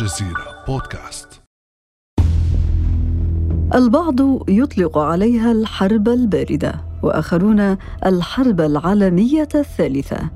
الجزيرة 0.00 0.64
بودكاست. 0.68 1.28
البعض 3.74 4.20
يطلق 4.50 4.98
عليها 4.98 5.52
الحرب 5.52 6.08
الباردة 6.08 6.74
وآخرون 7.02 7.76
الحرب 8.06 8.60
العالمية 8.60 9.48
الثالثة. 9.54 10.30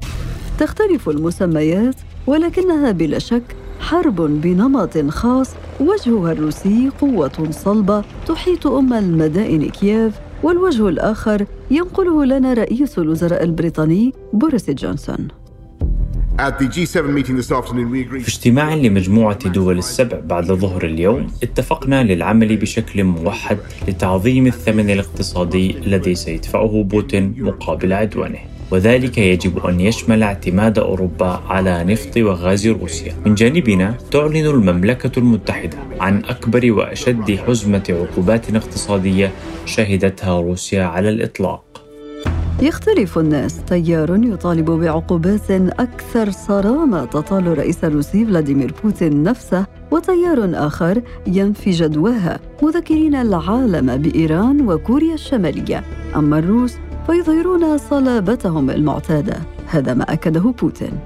تختلف 0.59 1.09
المسميات 1.09 1.95
ولكنها 2.27 2.91
بلا 2.91 3.19
شك 3.19 3.57
حرب 3.81 4.17
بنمط 4.17 4.99
خاص 4.99 5.51
وجهها 5.81 6.33
الروسي 6.33 6.91
قوة 7.01 7.51
صلبة 7.51 8.05
تحيط 8.27 8.67
أم 8.67 8.93
المدائن 8.93 9.71
كييف 9.71 10.15
والوجه 10.43 10.89
الآخر 10.89 11.47
ينقله 11.71 12.25
لنا 12.25 12.53
رئيس 12.53 12.99
الوزراء 12.99 13.45
البريطاني 13.45 14.13
بوريس 14.33 14.71
جونسون. 14.71 15.29
في 18.21 18.29
اجتماع 18.29 18.75
لمجموعة 18.75 19.49
دول 19.49 19.79
السبع 19.79 20.19
بعد 20.21 20.45
ظهر 20.45 20.85
اليوم 20.85 21.27
اتفقنا 21.43 22.05
للعمل 22.05 22.57
بشكل 22.57 23.05
موحد 23.05 23.59
لتعظيم 23.89 24.47
الثمن 24.47 24.91
الاقتصادي 24.91 25.71
الذي 25.71 26.15
سيدفعه 26.15 26.83
بوتين 26.83 27.35
مقابل 27.39 27.93
عدوانه. 27.93 28.39
وذلك 28.71 29.19
يجب 29.19 29.67
أن 29.67 29.81
يشمل 29.81 30.23
اعتماد 30.23 30.79
أوروبا 30.79 31.43
على 31.49 31.85
نفط 31.85 32.17
وغاز 32.17 32.67
روسيا. 32.67 33.15
من 33.27 33.35
جانبنا 33.35 33.95
تعلن 34.11 34.47
المملكة 34.47 35.19
المتحدة 35.19 35.79
عن 36.01 36.25
أكبر 36.25 36.73
وأشد 36.73 37.39
حزمة 37.47 37.85
عقوبات 37.91 38.55
اقتصادية 38.55 39.31
شهدتها 39.67 40.41
روسيا 40.41 40.85
على 40.85 41.09
الإطلاق. 41.09 41.66
يختلف 42.63 43.19
الناس. 43.19 43.61
تيار 43.67 44.17
يطالب 44.25 44.71
بعقوبات 44.71 45.51
أكثر 45.51 46.31
صرامة. 46.31 47.05
تطال 47.05 47.47
الرئيس 47.47 47.85
الروسي 47.85 48.27
فلاديمير 48.27 48.75
بوتين 48.85 49.23
نفسه 49.23 49.67
وتيار 49.91 50.51
آخر 50.55 51.03
ينفي 51.27 51.71
جدواها. 51.71 52.39
مذكرين 52.63 53.15
العالم 53.15 53.97
بإيران 53.97 54.69
وكوريا 54.69 55.15
الشمالية. 55.15 55.85
أما 56.17 56.39
الروس 56.39 56.75
فيظهرون 57.07 57.79
صلابتهم 57.79 58.71
المعتادة. 58.71 59.37
هذا 59.67 59.95
ما 59.95 60.13
أكده 60.13 60.41
بوتين. 60.41 60.99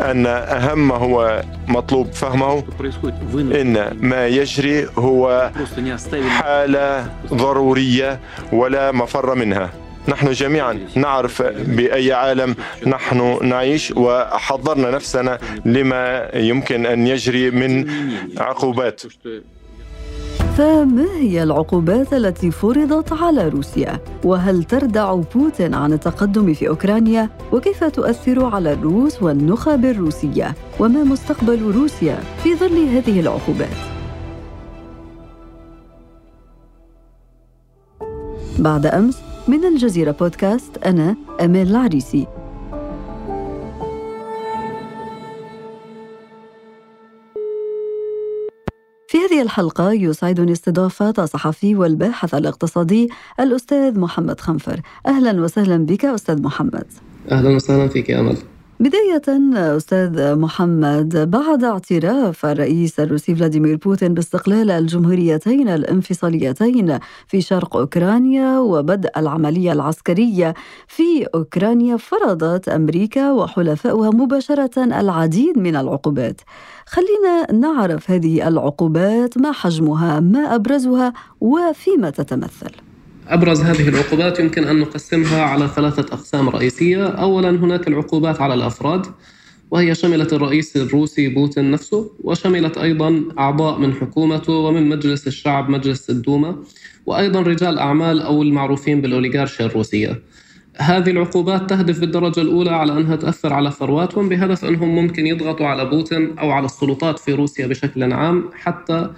أن 0.00 0.26
أهم 0.26 0.88
ما 0.88 0.94
هو 0.94 1.42
مطلوب 1.68 2.06
فهمه 2.12 2.62
إن 3.34 3.96
ما 4.00 4.26
يجري 4.26 4.86
هو 4.98 5.50
حالة 6.28 7.10
ضرورية 7.34 8.20
ولا 8.52 8.92
مفر 8.92 9.34
منها. 9.34 9.70
نحن 10.08 10.32
جميعا 10.32 10.78
نعرف 10.94 11.42
بأي 11.42 12.12
عالم 12.12 12.54
نحن 12.86 13.38
نعيش 13.42 13.90
وحضرنا 13.90 14.90
نفسنا 14.90 15.38
لما 15.64 16.30
يمكن 16.34 16.86
أن 16.86 17.06
يجري 17.06 17.50
من 17.50 17.90
عقوبات 18.38 19.02
فما 20.56 21.06
هي 21.20 21.42
العقوبات 21.42 22.12
التي 22.14 22.50
فرضت 22.50 23.12
على 23.12 23.48
روسيا؟ 23.48 24.00
وهل 24.24 24.64
تردع 24.64 25.14
بوتين 25.14 25.74
عن 25.74 25.92
التقدم 25.92 26.54
في 26.54 26.68
أوكرانيا؟ 26.68 27.30
وكيف 27.52 27.84
تؤثر 27.84 28.44
على 28.44 28.72
الروس 28.72 29.22
والنخب 29.22 29.84
الروسية؟ 29.84 30.54
وما 30.80 31.04
مستقبل 31.04 31.62
روسيا 31.62 32.18
في 32.42 32.54
ظل 32.54 32.88
هذه 32.88 33.20
العقوبات؟ 33.20 33.76
بعد 38.58 38.86
أمس 38.86 39.25
من 39.48 39.64
الجزيرة 39.64 40.10
بودكاست 40.10 40.78
أنا 40.78 41.16
أمال 41.40 41.68
العريسي. 41.70 42.26
في 49.08 49.18
هذه 49.18 49.42
الحلقة 49.42 49.92
يسعدني 49.92 50.52
استضافة 50.52 51.14
الصحفي 51.18 51.76
والباحث 51.76 52.34
الاقتصادي 52.34 53.08
الأستاذ 53.40 54.00
محمد 54.00 54.40
خنفر. 54.40 54.80
أهلا 55.06 55.42
وسهلا 55.42 55.76
بك 55.76 56.04
أستاذ 56.04 56.42
محمد. 56.42 56.86
أهلا 57.30 57.56
وسهلا 57.56 57.88
فيك 57.88 58.08
يا 58.08 58.20
أمل. 58.20 58.36
بداية 58.80 59.22
أستاذ 59.76 60.34
محمد 60.34 61.30
بعد 61.30 61.64
اعتراف 61.64 62.46
الرئيس 62.46 63.00
الروسي 63.00 63.34
فلاديمير 63.34 63.76
بوتين 63.76 64.14
باستقلال 64.14 64.70
الجمهوريتين 64.70 65.68
الانفصاليتين 65.68 66.98
في 67.26 67.40
شرق 67.40 67.76
أوكرانيا 67.76 68.58
وبدء 68.58 69.10
العملية 69.16 69.72
العسكرية 69.72 70.54
في 70.88 71.26
أوكرانيا 71.34 71.96
فرضت 71.96 72.68
أمريكا 72.68 73.32
وحلفائها 73.32 74.10
مباشرة 74.10 74.84
العديد 74.84 75.58
من 75.58 75.76
العقوبات. 75.76 76.40
خلينا 76.86 77.52
نعرف 77.52 78.10
هذه 78.10 78.48
العقوبات 78.48 79.38
ما 79.38 79.52
حجمها 79.52 80.20
ما 80.20 80.54
أبرزها 80.54 81.12
وفيما 81.40 82.10
تتمثل. 82.10 82.85
أبرز 83.28 83.60
هذه 83.60 83.88
العقوبات 83.88 84.40
يمكن 84.40 84.64
أن 84.64 84.78
نقسمها 84.80 85.42
على 85.42 85.68
ثلاثة 85.68 86.14
أقسام 86.14 86.48
رئيسية. 86.48 87.06
أولا 87.06 87.50
هناك 87.50 87.88
العقوبات 87.88 88.40
على 88.40 88.54
الأفراد 88.54 89.06
وهي 89.70 89.94
شملت 89.94 90.32
الرئيس 90.32 90.76
الروسي 90.76 91.28
بوتين 91.28 91.70
نفسه 91.70 92.10
وشملت 92.20 92.78
أيضا 92.78 93.22
أعضاء 93.38 93.78
من 93.78 93.94
حكومته 93.94 94.52
ومن 94.52 94.88
مجلس 94.88 95.26
الشعب 95.26 95.70
مجلس 95.70 96.10
الدوما 96.10 96.56
وأيضا 97.06 97.40
رجال 97.40 97.78
أعمال 97.78 98.22
أو 98.22 98.42
المعروفين 98.42 99.00
بالأوليغارشيا 99.00 99.66
الروسية. 99.66 100.22
هذه 100.76 101.10
العقوبات 101.10 101.70
تهدف 101.70 102.00
بالدرجة 102.00 102.40
الأولى 102.40 102.70
على 102.70 102.92
أنها 102.92 103.16
تأثر 103.16 103.52
على 103.52 103.70
ثرواتهم 103.70 104.28
بهدف 104.28 104.64
أنهم 104.64 104.94
ممكن 104.94 105.26
يضغطوا 105.26 105.66
على 105.66 105.84
بوتين 105.84 106.38
أو 106.38 106.50
على 106.50 106.66
السلطات 106.66 107.18
في 107.18 107.32
روسيا 107.32 107.66
بشكل 107.66 108.12
عام 108.12 108.44
حتى 108.54 109.10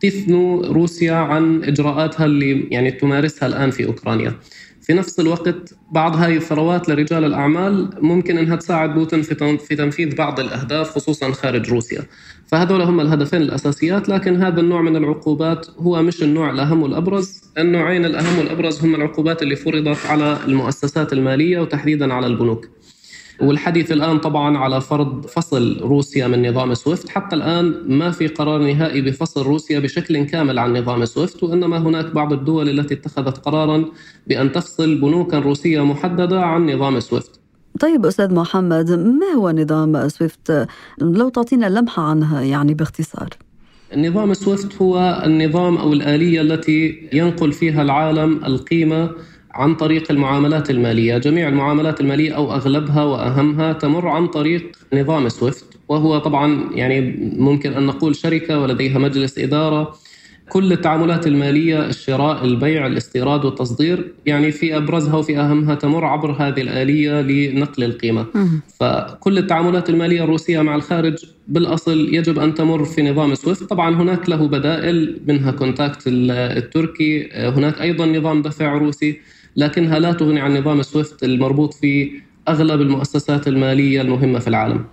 تثني 0.00 0.60
روسيا 0.60 1.14
عن 1.14 1.64
إجراءاتها 1.64 2.26
اللي 2.26 2.68
يعني 2.70 2.90
تمارسها 2.90 3.46
الآن 3.46 3.70
في 3.70 3.86
أوكرانيا. 3.86 4.34
في 4.80 4.94
نفس 4.94 5.20
الوقت 5.20 5.74
بعض 5.92 6.16
هذه 6.16 6.36
الثروات 6.36 6.88
لرجال 6.88 7.24
الأعمال 7.24 7.90
ممكن 8.00 8.38
إنها 8.38 8.56
تساعد 8.56 8.94
بوتين 8.94 9.22
في 9.22 9.58
في 9.58 9.76
تنفيذ 9.76 10.14
بعض 10.14 10.40
الأهداف 10.40 10.90
خصوصا 10.90 11.32
خارج 11.32 11.70
روسيا. 11.70 12.02
فهذول 12.46 12.82
هم 12.82 13.00
الهدفين 13.00 13.42
الأساسيات 13.42 14.08
لكن 14.08 14.42
هذا 14.42 14.60
النوع 14.60 14.82
من 14.82 14.96
العقوبات 14.96 15.66
هو 15.78 16.02
مش 16.02 16.22
النوع 16.22 16.50
الأهم 16.50 16.82
والأبرز، 16.82 17.42
النوعين 17.58 18.04
الأهم 18.04 18.38
والأبرز 18.38 18.84
هم 18.84 18.94
العقوبات 18.94 19.42
اللي 19.42 19.56
فرضت 19.56 20.06
على 20.06 20.38
المؤسسات 20.46 21.12
المالية 21.12 21.58
وتحديدا 21.60 22.14
على 22.14 22.26
البنوك. 22.26 22.68
والحديث 23.40 23.92
الآن 23.92 24.18
طبعا 24.18 24.58
على 24.58 24.80
فرض 24.80 25.26
فصل 25.26 25.80
روسيا 25.80 26.26
من 26.26 26.48
نظام 26.48 26.74
سويفت. 26.74 27.08
حتى 27.08 27.36
الآن 27.36 27.74
ما 27.86 28.10
في 28.10 28.26
قرار 28.26 28.62
نهائي 28.62 29.00
بفصل 29.00 29.42
روسيا 29.42 29.78
بشكل 29.78 30.24
كامل 30.24 30.58
عن 30.58 30.76
نظام 30.76 31.04
سويفت 31.04 31.42
وإنما 31.42 31.78
هناك 31.78 32.14
بعض 32.14 32.32
الدول 32.32 32.68
التي 32.68 32.94
اتخذت 32.94 33.38
قرارا 33.38 33.84
بأن 34.26 34.52
تفصل 34.52 35.00
بنوكا 35.00 35.38
روسية 35.38 35.84
محددة 35.84 36.40
عن 36.40 36.70
نظام 36.70 37.00
سويفت. 37.00 37.40
طيب 37.80 38.06
أستاذ 38.06 38.34
محمد 38.34 38.90
ما 38.90 39.26
هو 39.36 39.50
نظام 39.50 40.08
سويفت؟ 40.08 40.66
لو 40.98 41.28
تعطينا 41.28 41.66
لمحة 41.66 42.02
عنها 42.02 42.40
يعني 42.42 42.74
باختصار. 42.74 43.28
النظام 43.92 44.34
سويفت 44.34 44.82
هو 44.82 45.22
النظام 45.26 45.76
أو 45.76 45.92
الآلية 45.92 46.40
التي 46.40 47.08
ينقل 47.12 47.52
فيها 47.52 47.82
العالم 47.82 48.44
القيمة 48.44 49.10
عن 49.54 49.74
طريق 49.74 50.10
المعاملات 50.10 50.70
المالية، 50.70 51.18
جميع 51.18 51.48
المعاملات 51.48 52.00
المالية 52.00 52.32
أو 52.32 52.54
أغلبها 52.54 53.04
وأهمها 53.04 53.72
تمر 53.72 54.08
عن 54.08 54.26
طريق 54.26 54.76
نظام 54.94 55.28
سويفت 55.28 55.64
وهو 55.88 56.18
طبعا 56.18 56.70
يعني 56.74 57.00
ممكن 57.38 57.72
أن 57.72 57.86
نقول 57.86 58.16
شركة 58.16 58.60
ولديها 58.60 58.98
مجلس 58.98 59.38
إدارة. 59.38 59.94
كل 60.48 60.72
التعاملات 60.72 61.26
المالية 61.26 61.86
الشراء، 61.86 62.44
البيع، 62.44 62.86
الاستيراد 62.86 63.44
والتصدير 63.44 64.12
يعني 64.26 64.50
في 64.50 64.76
أبرزها 64.76 65.16
وفي 65.16 65.38
أهمها 65.38 65.74
تمر 65.74 66.04
عبر 66.04 66.30
هذه 66.30 66.60
الآلية 66.60 67.20
لنقل 67.20 67.84
القيمة. 67.84 68.26
فكل 68.80 69.38
التعاملات 69.38 69.90
المالية 69.90 70.24
الروسية 70.24 70.62
مع 70.62 70.74
الخارج 70.74 71.24
بالأصل 71.48 72.14
يجب 72.14 72.38
أن 72.38 72.54
تمر 72.54 72.84
في 72.84 73.02
نظام 73.02 73.34
سويفت، 73.34 73.62
طبعا 73.64 73.94
هناك 74.02 74.28
له 74.28 74.48
بدائل 74.48 75.20
منها 75.26 75.50
كونتاكت 75.50 76.02
التركي، 76.06 77.28
هناك 77.32 77.80
أيضا 77.80 78.06
نظام 78.06 78.42
دفع 78.42 78.72
روسي. 78.72 79.20
لكنها 79.58 79.98
لا 79.98 80.12
تغني 80.12 80.40
عن 80.40 80.56
نظام 80.56 80.82
سويفت 80.82 81.24
المربوط 81.24 81.74
في 81.74 82.10
أغلب 82.48 82.80
المؤسسات 82.80 83.48
المالية 83.48 84.00
المهمة 84.00 84.38
في 84.38 84.48
العالم. 84.48 84.84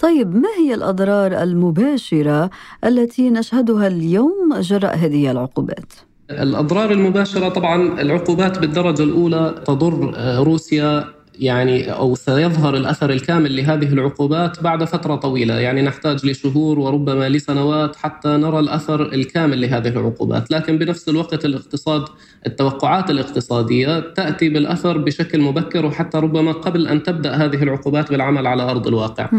طيب 0.00 0.34
ما 0.34 0.48
هي 0.58 0.74
الأضرار 0.74 1.42
المباشرة 1.42 2.50
التي 2.84 3.30
نشهدها 3.30 3.86
اليوم 3.86 4.54
جراء 4.60 4.96
هذه 4.96 5.30
العقوبات؟ 5.30 5.92
الأضرار 6.30 6.90
المباشرة 6.90 7.48
طبعا 7.48 8.00
العقوبات 8.00 8.58
بالدرجة 8.58 9.02
الأولى 9.02 9.54
تضر 9.66 10.14
روسيا 10.44 11.04
يعني 11.38 11.92
أو 11.92 12.14
سيظهر 12.14 12.76
الأثر 12.76 13.10
الكامل 13.10 13.56
لهذه 13.56 13.92
العقوبات 13.92 14.62
بعد 14.62 14.84
فترة 14.84 15.16
طويلة، 15.16 15.54
يعني 15.54 15.82
نحتاج 15.82 16.26
لشهور 16.26 16.78
وربما 16.78 17.28
لسنوات 17.28 17.96
حتى 17.96 18.28
نرى 18.28 18.58
الأثر 18.58 19.02
الكامل 19.02 19.60
لهذه 19.60 19.88
العقوبات، 19.88 20.50
لكن 20.50 20.78
بنفس 20.78 21.08
الوقت 21.08 21.44
الاقتصاد 21.44 22.04
التوقعات 22.46 23.10
الاقتصادية 23.10 24.00
تأتي 24.00 24.48
بالأثر 24.48 24.98
بشكل 24.98 25.40
مبكر 25.40 25.86
وحتى 25.86 26.18
ربما 26.18 26.52
قبل 26.52 26.88
أن 26.88 27.02
تبدأ 27.02 27.34
هذه 27.34 27.62
العقوبات 27.62 28.10
بالعمل 28.10 28.46
على 28.46 28.62
أرض 28.62 28.86
الواقع. 28.86 29.30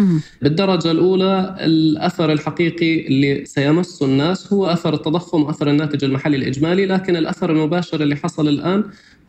بالدرجة 0.42 0.92
الأولى 0.92 1.56
الأثر 1.60 2.32
الحقيقي 2.32 3.08
اللي 3.08 3.46
سيمس 3.46 4.04
الناس 4.04 4.54
هو 4.54 4.66
أثر 4.66 4.94
التضخم 4.94 5.44
واثر 5.44 5.70
الناتج 5.70 6.04
المحلي 6.04 6.38
الإجمالي، 6.38 6.86
لكن 6.86 7.16
الأثر 7.16 7.52
المباشر 7.52 8.02
اللي 8.02 8.16
حصل 8.16 8.48
الآن 8.48 8.84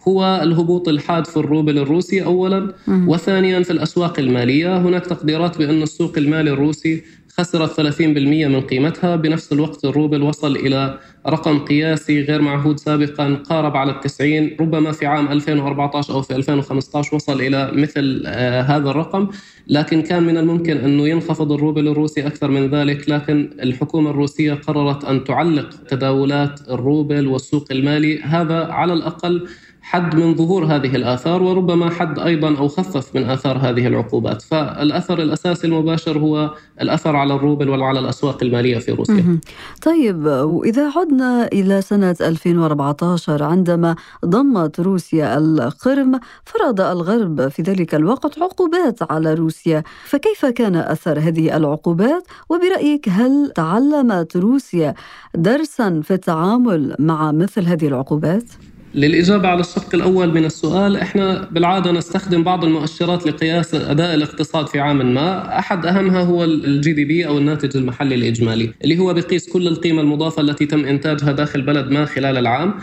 هو 0.09 0.41
الهبوط 0.43 0.89
الحاد 0.89 1.27
في 1.27 1.37
الروبل 1.37 1.79
الروسي 1.79 2.25
اولا 2.25 2.73
وثانيا 2.89 3.63
في 3.63 3.71
الأسواق 3.71 4.19
المالية. 4.19 4.77
هناك 4.79 5.07
تقديرات 5.07 5.59
بأن 5.59 5.83
السوق 5.83 6.19
المالي 6.19 6.51
الروسي 6.51 7.03
خسرت 7.39 7.71
30% 7.71 8.01
من 8.49 8.61
قيمتها. 8.61 9.17
بنفس 9.17 9.53
الوقت 9.53 9.85
الروبل 9.85 10.23
وصل 10.23 10.57
إلى 10.57 10.99
رقم 11.29 11.59
قياسي 11.59 12.21
غير 12.21 12.43
معهود 12.43 12.81
سابقا 12.81 13.35
قارب 13.35 13.77
على 13.77 13.93
التسعين. 13.93 14.57
ربما 14.61 14.93
في 14.93 15.07
عام 15.07 15.29
2014 15.29 16.15
أو 16.15 16.23
في 16.23 16.37
2015 16.37 17.17
وصل 17.17 17.41
إلى 17.41 17.71
مثل 17.75 18.23
آه 18.27 18.63
هذا 18.63 18.91
الرقم. 18.91 19.29
لكن 19.69 20.03
كان 20.03 20.23
من 20.23 20.37
الممكن 20.37 20.77
أنه 20.77 21.09
ينخفض 21.09 21.53
الروبل 21.53 21.89
الروسي 21.89 22.27
أكثر 22.27 22.51
من 22.51 22.71
ذلك. 22.71 23.09
لكن 23.11 23.51
الحكومة 23.63 24.11
الروسية 24.11 24.55
قررت 24.55 25.05
أن 25.05 25.25
تعلق 25.25 25.71
تداولات 25.89 26.61
الروبل 26.71 27.27
والسوق 27.27 27.67
المالي. 27.71 28.21
هذا 28.23 28.65
على 28.65 28.93
الأقل 28.93 29.47
حد 29.85 30.15
من 30.15 30.35
ظهور 30.35 30.65
هذه 30.65 30.97
الآثار 30.97 31.43
وربما 31.43 31.91
حد 31.91 32.19
أيضا 32.19 32.59
أو 32.59 32.69
خفف 32.69 33.17
من 33.17 33.31
آثار 33.31 33.59
هذه 33.59 33.87
العقوبات. 33.87 34.43
فالأثر 34.43 35.23
الأساسي 35.23 35.67
المباشر 35.67 36.19
هو 36.19 36.55
الأثر 36.81 37.17
على 37.17 37.35
الروبل 37.35 37.69
وعلى 37.69 37.99
الأسواق 37.99 38.43
المالية 38.43 38.79
في 38.79 38.93
روسيا. 38.93 39.41
طيب 39.83 40.27
وإذا 40.27 40.91
عدنا 40.97 41.49
إلى 41.53 41.83
سنة 41.83 42.17
2014 42.21 43.43
عندما 43.43 43.97
ضمت 44.25 44.81
روسيا 44.81 45.39
القرم 45.39 46.21
فرض 46.45 46.81
الغرب 46.81 47.49
في 47.49 47.63
ذلك 47.63 47.95
الوقت 47.95 48.39
عقوبات 48.39 49.13
على 49.13 49.35
روسيا. 49.35 49.83
فكيف 50.05 50.47
كان 50.47 50.77
أثر 50.77 51.19
هذه 51.19 51.57
العقوبات؟ 51.57 52.27
وبرأيك 52.49 53.09
هل 53.09 53.53
تعلمت 53.55 54.37
روسيا 54.37 54.95
درسا 55.35 56.01
في 56.05 56.15
التعامل 56.15 56.97
مع 56.99 57.33
مثل 57.33 57.65
هذه 57.65 57.87
العقوبات؟ 57.87 58.45
للإجابة 58.95 59.49
على 59.49 59.61
الشق 59.61 59.95
الأول 59.95 60.35
من 60.35 60.45
السؤال 60.45 60.97
إحنا 60.97 61.49
بالعادة 61.51 61.93
نستخدم 61.93 62.43
بعض 62.45 62.65
المؤشرات 62.65 63.27
لقياس 63.27 63.75
أداء 63.75 64.15
الاقتصاد 64.15 64.67
في 64.67 64.81
عام 64.81 65.15
ما. 65.15 65.59
أحد 65.59 65.87
أهمها 65.87 66.23
هو 66.23 66.45
الجي 66.45 66.93
دي 66.93 67.05
بي 67.05 67.27
أو 67.27 67.39
الناتج 67.39 67.77
المحلي 67.77 68.15
الإجمالي 68.15 68.75
اللي 68.85 68.99
هو 68.99 69.15
بقيس 69.15 69.49
كل 69.49 69.69
القيمة 69.69 70.01
المضافة 70.03 70.43
التي 70.43 70.67
تم 70.67 70.85
إنتاجها 70.85 71.33
داخل 71.33 71.63
بلد 71.63 71.91
ما 71.91 72.05
خلال 72.05 72.37
العام. 72.39 72.75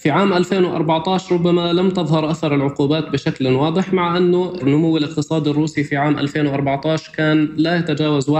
في 0.00 0.10
عام 0.10 0.32
2014 0.32 1.34
ربما 1.34 1.72
لم 1.72 1.90
تظهر 1.90 2.30
أثر 2.30 2.54
العقوبات 2.54 3.08
بشكل 3.08 3.46
واضح 3.46 3.92
مع 3.92 4.16
أنه 4.16 4.52
نمو 4.62 4.96
الاقتصاد 4.96 5.48
الروسي 5.48 5.84
في 5.84 5.96
عام 5.96 6.18
2014 6.18 7.12
كان 7.16 7.48
لا 7.56 7.76
يتجاوز 7.76 8.30
1% 8.30 8.32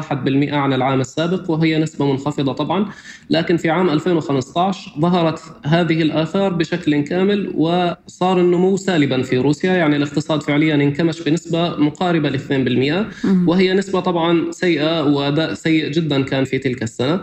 عن 0.52 0.72
العام 0.72 1.00
السابق 1.00 1.50
وهي 1.50 1.78
نسبة 1.78 2.12
منخفضة 2.12 2.52
طبعا. 2.52 2.86
لكن 3.30 3.56
في 3.56 3.70
عام 3.70 3.90
2015 3.90 4.92
ظهرت 5.00 5.40
هذه 5.66 6.02
الآثار 6.02 6.52
بشكل 6.52 7.00
كامل 7.00 7.52
وصار 7.56 8.40
النمو 8.40 8.76
سالبا 8.76 9.22
في 9.22 9.38
روسيا. 9.38 9.72
يعني 9.72 9.96
الاقتصاد 9.96 10.42
فعليا 10.42 10.74
انكمش 10.74 11.22
بنسبة 11.22 11.76
مقاربة 11.76 12.28
ل 12.28 12.38
2% 12.38 13.48
وهي 13.48 13.74
نسبة 13.74 14.00
طبعا 14.00 14.50
سيئة 14.50 15.02
وأداء 15.04 15.54
سيء 15.54 15.88
جدا 15.88 16.22
كان 16.22 16.44
في 16.44 16.58
تلك 16.58 16.82
السنة. 16.82 17.20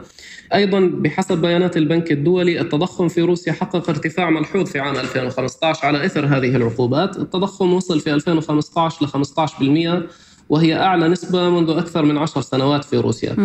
أيضا 0.54 0.80
بحسب 0.80 1.38
بيانات 1.42 1.78
البنك 1.78 2.12
الدولي 2.12 2.62
التضخم 2.62 3.08
في 3.08 3.22
روسيا 3.22 3.54
حقق 3.54 3.90
ارتفاع 3.90 4.30
ملحوظ 4.30 4.66
في 4.68 4.80
عام 4.80 4.96
2015 4.96 5.86
على 5.86 6.06
إثر 6.06 6.26
هذه 6.26 6.56
العقوبات، 6.56 7.18
التضخم 7.18 7.74
وصل 7.74 8.00
في 8.00 8.14
2015 8.14 9.06
ل 9.06 9.08
15% 9.08 10.08
وهي 10.50 10.76
أعلى 10.76 11.08
نسبة 11.08 11.50
منذ 11.50 11.70
أكثر 11.70 12.06
من 12.06 12.18
عشر 12.18 12.42
سنوات 12.42 12.84
في 12.84 12.98
روسيا. 12.98 13.36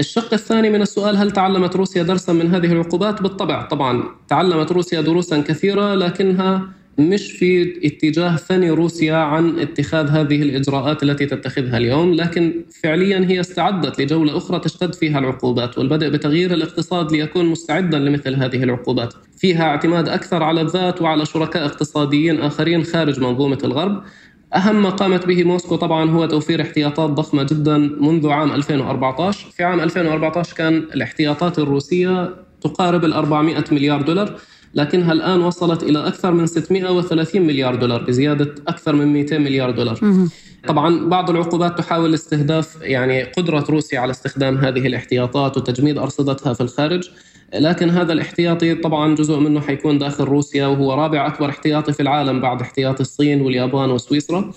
الشق 0.00 0.34
الثاني 0.34 0.70
من 0.70 0.82
السؤال 0.82 1.16
هل 1.16 1.30
تعلمت 1.30 1.76
روسيا 1.76 2.02
درسا 2.02 2.32
من 2.32 2.54
هذه 2.54 2.72
العقوبات؟ 2.72 3.22
بالطبع 3.22 3.62
طبعا 3.62 4.02
تعلمت 4.28 4.72
روسيا 4.72 5.00
دروسا 5.00 5.40
كثيرة 5.40 5.94
لكنها 5.94 6.68
مش 6.98 7.32
في 7.32 7.80
اتجاه 7.86 8.36
ثني 8.36 8.70
روسيا 8.70 9.16
عن 9.16 9.58
اتخاذ 9.58 10.08
هذه 10.08 10.42
الإجراءات 10.42 11.02
التي 11.02 11.26
تتخذها 11.26 11.78
اليوم، 11.78 12.14
لكن 12.14 12.64
فعليا 12.82 13.26
هي 13.28 13.40
استعدت 13.40 14.00
لجولة 14.00 14.36
أخرى 14.36 14.58
تشتد 14.60 14.94
فيها 14.94 15.18
العقوبات 15.18 15.78
والبدء 15.78 16.08
بتغيير 16.08 16.52
الاقتصاد 16.52 17.12
ليكون 17.12 17.46
مستعدا 17.46 17.98
لمثل 17.98 18.34
هذه 18.34 18.62
العقوبات. 18.62 19.14
فيها 19.38 19.62
اعتماد 19.64 20.08
أكثر 20.08 20.42
على 20.42 20.60
الذات 20.60 21.02
وعلى 21.02 21.26
شركاء 21.26 21.66
اقتصاديين 21.66 22.40
آخرين 22.40 22.84
خارج 22.84 23.20
منظومة 23.20 23.58
الغرب. 23.64 24.02
أهم 24.54 24.82
ما 24.82 24.90
قامت 24.90 25.26
به 25.26 25.44
موسكو 25.44 25.76
طبعا 25.76 26.10
هو 26.10 26.26
توفير 26.26 26.62
احتياطات 26.62 27.10
ضخمة 27.10 27.42
جدا 27.42 27.78
منذ 27.78 28.28
عام 28.28 28.52
2014 28.52 29.50
في 29.50 29.64
عام 29.64 29.80
2014 29.80 30.56
كان 30.56 30.76
الاحتياطات 30.76 31.58
الروسية 31.58 32.34
تقارب 32.60 33.04
ال 33.04 33.12
400 33.12 33.64
مليار 33.72 34.02
دولار 34.02 34.38
لكنها 34.76 35.12
الآن 35.12 35.40
وصلت 35.40 35.82
إلى 35.82 36.06
أكثر 36.06 36.32
من 36.34 36.46
630 36.46 37.42
مليار 37.42 37.74
دولار 37.74 38.02
بزيادة 38.04 38.54
أكثر 38.68 38.92
من 38.94 39.06
200 39.12 39.38
مليار 39.38 39.70
دولار. 39.70 39.98
طبعا 40.68 41.08
بعض 41.08 41.30
العقوبات 41.30 41.78
تحاول 41.78 42.14
استهداف 42.14 42.76
يعني 42.82 43.22
قدرة 43.22 43.64
روسيا 43.70 44.00
على 44.00 44.10
استخدام 44.10 44.56
هذه 44.56 44.86
الاحتياطات 44.86 45.56
وتجميد 45.56 45.98
أرصدتها 45.98 46.52
في 46.52 46.60
الخارج. 46.60 47.10
لكن 47.54 47.90
هذا 47.90 48.12
الاحتياطي 48.12 48.74
طبعا 48.74 49.14
جزء 49.14 49.38
منه 49.38 49.60
حيكون 49.60 49.98
داخل 49.98 50.24
روسيا 50.24 50.66
وهو 50.66 50.94
رابع 50.94 51.26
أكبر 51.26 51.48
احتياطي 51.48 51.92
في 51.92 52.00
العالم 52.00 52.40
بعد 52.40 52.60
احتياطي 52.60 53.00
الصين 53.00 53.40
واليابان 53.40 53.90
وسويسرا. 53.90 54.52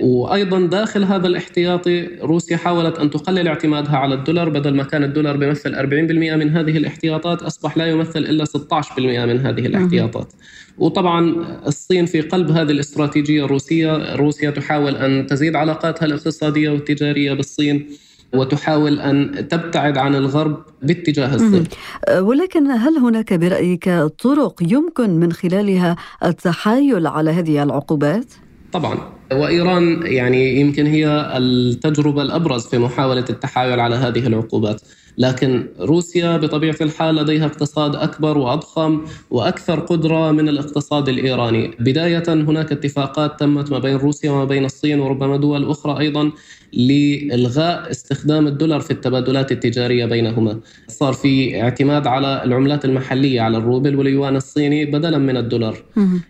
وأيضا 0.00 0.60
داخل 0.60 1.04
هذا 1.04 1.26
الاحتياطي 1.26 2.06
روسيا 2.22 2.56
حاولت 2.56 2.98
أن 2.98 3.10
تقلل 3.10 3.48
اعتمادها 3.48 3.96
على 3.96 4.14
الدولار 4.14 4.48
بدل 4.48 4.74
ما 4.74 4.82
كان 4.82 5.04
الدولار 5.04 5.36
بيمثل 5.36 5.74
40% 5.74 6.36
من 6.36 6.50
هذه 6.50 6.76
الاحتياطات 6.76 7.42
أصبح 7.42 7.76
لا 7.76 7.86
يمثل 7.86 8.18
إلا 8.18 8.44
16% 8.44 8.98
من 8.98 9.40
هذه 9.40 9.66
الاحتياطات. 9.66 10.32
وطبعا 10.78 11.34
الصين 11.66 12.06
في 12.06 12.20
قلب 12.20 12.50
هذه 12.50 12.70
الاستراتيجية 12.70 13.44
الروسية 13.44 14.14
روسيا 14.14 14.50
تحاول 14.50 14.96
أن 14.96 15.26
تزيد 15.26 15.56
علاقاتها 15.56 16.06
الاقتصادية 16.06 16.70
والتجارية 16.70 17.32
بالصين. 17.32 17.86
وتحاول 18.34 19.00
أن 19.00 19.48
تبتعد 19.48 19.98
عن 19.98 20.14
الغرب 20.14 20.62
باتجاه 20.82 21.34
الصين. 21.34 21.64
أه، 22.08 22.22
ولكن 22.22 22.70
هل 22.70 22.96
هناك 22.96 23.34
برأيك 23.34 23.88
طرق 24.22 24.62
يمكن 24.62 25.10
من 25.10 25.32
خلالها 25.32 25.96
التحايل 26.24 27.06
على 27.06 27.30
هذه 27.30 27.62
العقوبات؟ 27.62 28.26
طبعا 28.72 29.19
وإيران 29.32 30.00
يعني 30.02 30.60
يمكن 30.60 30.86
هي 30.86 31.32
التجربة 31.36 32.22
الأبرز 32.22 32.66
في 32.66 32.78
محاولة 32.78 33.24
التحايل 33.30 33.80
على 33.80 33.96
هذه 33.96 34.26
العقوبات. 34.26 34.80
لكن 35.18 35.66
روسيا 35.80 36.36
بطبيعة 36.36 36.76
الحال 36.80 37.14
لديها 37.14 37.46
اقتصاد 37.46 37.96
أكبر 37.96 38.38
وأضخم 38.38 39.00
وأكثر 39.30 39.80
قدرة 39.80 40.30
من 40.30 40.48
الاقتصاد 40.48 41.08
الإيراني، 41.08 41.70
بداية 41.80 42.22
هناك 42.28 42.72
اتفاقات 42.72 43.40
تمت 43.40 43.70
ما 43.70 43.78
بين 43.78 43.96
روسيا 43.96 44.30
وما 44.30 44.44
بين 44.44 44.64
الصين 44.64 45.00
وربما 45.00 45.36
دول 45.36 45.70
أخرى 45.70 46.00
أيضا 46.00 46.32
لإلغاء 46.72 47.90
استخدام 47.90 48.46
الدولار 48.46 48.80
في 48.80 48.90
التبادلات 48.90 49.52
التجارية 49.52 50.06
بينهما، 50.06 50.60
صار 50.88 51.12
في 51.12 51.62
اعتماد 51.62 52.06
على 52.06 52.42
العملات 52.44 52.84
المحلية 52.84 53.40
على 53.40 53.58
الروبل 53.58 53.96
واليوان 53.96 54.36
الصيني 54.36 54.84
بدلا 54.84 55.18
من 55.18 55.36
الدولار. 55.36 55.76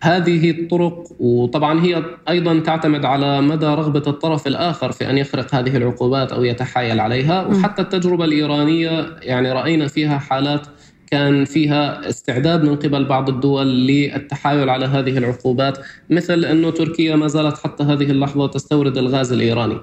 هذه 0.01 0.51
الطرق 0.51 1.03
وطبعا 1.19 1.81
هي 1.81 2.03
أيضا 2.29 2.59
تعتمد 2.59 2.90
على 2.95 3.41
مدى 3.41 3.65
رغبة 3.65 4.03
الطرف 4.07 4.47
الآخر 4.47 4.91
في 4.91 5.09
أن 5.09 5.17
يخرق 5.17 5.55
هذه 5.55 5.77
العقوبات 5.77 6.31
أو 6.31 6.43
يتحايل 6.43 6.99
عليها، 6.99 7.45
وحتى 7.45 7.81
التجربة 7.81 8.25
الإيرانية 8.25 9.15
يعني 9.21 9.51
رأينا 9.51 9.87
فيها 9.87 10.17
حالات 10.17 10.67
كان 11.11 11.45
فيها 11.45 12.09
استعداد 12.09 12.63
من 12.63 12.75
قبل 12.75 13.05
بعض 13.05 13.29
الدول 13.29 13.87
للتحايل 13.87 14.69
على 14.69 14.85
هذه 14.85 15.17
العقوبات 15.17 15.77
مثل 16.09 16.45
أنه 16.45 16.69
تركيا 16.69 17.15
ما 17.15 17.27
زالت 17.27 17.57
حتى 17.57 17.83
هذه 17.83 18.11
اللحظة 18.11 18.47
تستورد 18.47 18.97
الغاز 18.97 19.31
الإيراني. 19.31 19.77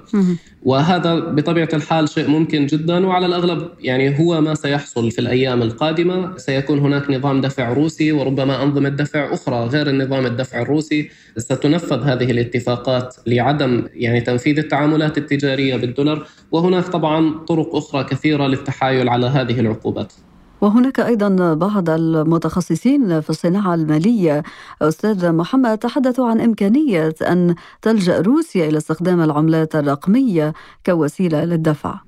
وهذا 0.63 1.19
بطبيعة 1.19 1.69
الحال 1.73 2.09
شيء 2.09 2.27
ممكن 2.27 2.65
جدا 2.65 3.07
وعلى 3.07 3.25
الأغلب 3.25 3.69
يعني 3.79 4.19
هو 4.19 4.41
ما 4.41 4.55
سيحصل 4.55 5.11
في 5.11 5.19
الأيام 5.19 5.61
القادمة. 5.61 6.37
سيكون 6.37 6.79
هناك 6.79 7.09
نظام 7.09 7.41
دفع 7.41 7.73
روسي 7.73 8.11
وربما 8.11 8.63
أنظمة 8.63 8.89
دفع 8.89 9.33
أخرى 9.33 9.65
غير 9.65 9.89
النظام 9.89 10.25
الدفع 10.25 10.61
الروسي. 10.61 11.09
ستنفذ 11.37 12.03
هذه 12.03 12.31
الاتفاقات 12.31 13.15
لعدم 13.27 13.83
يعني 13.93 14.21
تنفيذ 14.21 14.57
التعاملات 14.57 15.17
التجارية 15.17 15.75
بالدولار. 15.75 16.27
وهناك 16.51 16.87
طبعا 16.87 17.39
طرق 17.47 17.75
أخرى 17.75 18.03
كثيرة 18.03 18.47
للتحايل 18.47 19.09
على 19.09 19.25
هذه 19.25 19.59
العقوبات. 19.59 20.13
وهناك 20.61 20.99
أيضا 20.99 21.53
بعض 21.53 21.89
المتخصصين 21.89 23.21
في 23.21 23.29
الصناعة 23.29 23.75
المالية. 23.75 24.43
أستاذ 24.81 25.31
محمد 25.31 25.77
تحدثوا 25.77 26.27
عن 26.27 26.41
إمكانية 26.41 27.15
أن 27.21 27.55
تلجأ 27.81 28.21
روسيا 28.21 28.69
إلى 28.69 28.77
استخدام 28.77 29.21
العملات 29.21 29.75
الرقمية 29.75 30.53
كوسيلة 30.85 31.45
للدفع. 31.45 31.99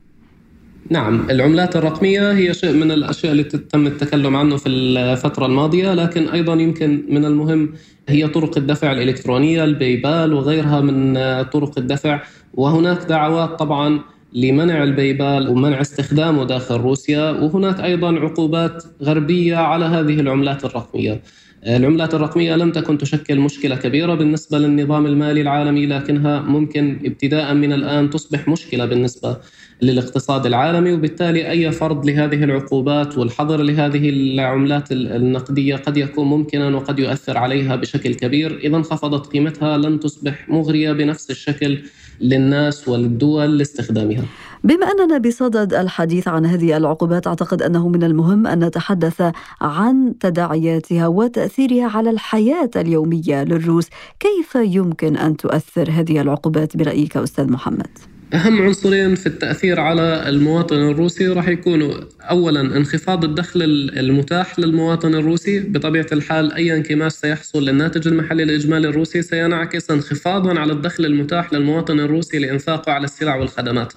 نعم 0.89 1.29
العملات 1.29 1.75
الرقمية 1.75 2.31
هي 2.31 2.53
شيء 2.53 2.73
من 2.73 2.91
الأشياء 2.91 3.31
اللي 3.31 3.43
تم 3.43 3.87
التكلم 3.87 4.35
عنه 4.35 4.57
في 4.57 4.69
الفترة 4.69 5.45
الماضية 5.45 5.93
لكن 5.93 6.29
أيضا 6.29 6.53
يمكن 6.53 7.05
من 7.09 7.25
المهم 7.25 7.73
هي 8.09 8.27
طرق 8.27 8.57
الدفع 8.57 8.91
الإلكترونية 8.91 9.63
البيبال 9.63 10.33
وغيرها 10.33 10.81
من 10.81 11.13
طرق 11.43 11.77
الدفع. 11.77 12.21
وهناك 12.53 13.03
دعوات 13.03 13.59
طبعا 13.59 13.99
لمنع 14.33 14.83
البيبال 14.83 15.49
ومنع 15.49 15.81
استخدامه 15.81 16.45
داخل 16.45 16.75
روسيا 16.75 17.31
وهناك 17.31 17.79
أيضا 17.79 18.19
عقوبات 18.19 18.83
غربية 19.03 19.55
على 19.55 19.85
هذه 19.85 20.19
العملات 20.19 20.65
الرقمية. 20.65 21.21
العملات 21.67 22.13
الرقمية 22.13 22.55
لم 22.55 22.71
تكن 22.71 22.97
تشكل 22.97 23.39
مشكلة 23.39 23.75
كبيرة 23.75 24.15
بالنسبة 24.15 24.57
للنظام 24.57 25.05
المالي 25.05 25.41
العالمي 25.41 25.85
لكنها 25.85 26.41
ممكن 26.41 26.99
ابتداء 27.05 27.53
من 27.53 27.73
الآن 27.73 28.09
تصبح 28.09 28.47
مشكلة 28.47 28.85
بالنسبة 28.85 29.37
للاقتصاد 29.81 30.45
العالمي 30.45 30.91
وبالتالي 30.91 31.49
أي 31.49 31.71
فرض 31.71 32.05
لهذه 32.05 32.43
العقوبات 32.43 33.17
والحظر 33.17 33.61
لهذه 33.61 34.09
العملات 34.09 34.91
النقدية 34.91 35.75
قد 35.75 35.97
يكون 35.97 36.27
ممكنا 36.27 36.75
وقد 36.75 36.99
يؤثر 36.99 37.37
عليها 37.37 37.75
بشكل 37.75 38.13
كبير 38.13 38.57
اذا 38.57 38.77
انخفضت 38.77 39.27
قيمتها 39.27 39.77
لن 39.77 39.99
تصبح 39.99 40.49
مغرية 40.49 40.91
بنفس 40.91 41.31
الشكل 41.31 41.79
للناس 42.21 42.87
والدول 42.87 43.57
لاستخدامها. 43.57 44.25
بما 44.63 44.85
أننا 44.91 45.17
بصدد 45.17 45.73
الحديث 45.73 46.27
عن 46.27 46.45
هذه 46.45 46.77
العقوبات 46.77 47.27
أعتقد 47.27 47.61
أنه 47.61 47.89
من 47.89 48.03
المهم 48.03 48.47
أن 48.47 48.63
نتحدث 48.63 49.31
عن 49.61 50.13
تداعياتها 50.19 51.07
وتأثيرها 51.07 51.89
على 51.97 52.09
الحياة 52.09 52.69
اليومية 52.75 53.43
للروس، 53.43 53.87
كيف 54.19 54.55
يمكن 54.55 55.17
أن 55.17 55.37
تؤثر 55.37 55.89
هذه 55.91 56.21
العقوبات 56.21 56.77
برأيك 56.77 57.17
أستاذ 57.17 57.51
محمد؟ 57.51 57.87
أهم 58.33 58.61
عنصرين 58.61 59.15
في 59.15 59.27
التأثير 59.27 59.79
على 59.79 60.29
المواطن 60.29 60.75
الروسي 60.75 61.27
راح 61.27 61.47
يكونوا 61.47 61.93
أولا 62.21 62.61
انخفاض 62.61 63.23
الدخل 63.23 63.61
المتاح 63.97 64.59
للمواطن 64.59 65.15
الروسي. 65.15 65.59
بطبيعة 65.59 66.05
الحال 66.11 66.53
أي 66.53 66.75
انكماش 66.75 67.11
سيحصل 67.11 67.65
للناتج 67.65 68.07
المحلي 68.07 68.43
الإجمالي 68.43 68.87
الروسي 68.87 69.21
سينعكس 69.21 69.91
انخفاضا 69.91 70.59
على 70.59 70.73
الدخل 70.73 71.05
المتاح 71.05 71.53
للمواطن 71.53 71.99
الروسي 71.99 72.39
لإنفاقه 72.39 72.91
على 72.91 73.05
السلع 73.05 73.35
والخدمات. 73.35 73.93